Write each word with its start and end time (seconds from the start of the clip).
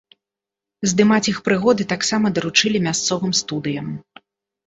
Здымаць 0.93 1.25
іх 1.31 1.37
прыгоды 1.47 1.83
таксама 1.93 2.27
даручылі 2.37 2.77
мясцовым 2.87 3.35
студыям. 3.41 3.87